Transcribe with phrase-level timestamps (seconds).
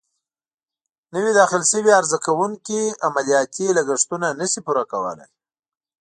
[1.13, 5.29] نوي داخل شوي عرضه کوونکې عملیاتي لګښتونه نه شي پوره کولای.